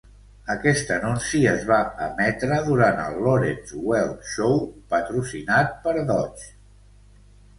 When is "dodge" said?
6.11-6.49